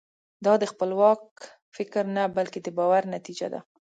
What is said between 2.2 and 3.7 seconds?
بلکې د باور نتیجه ده.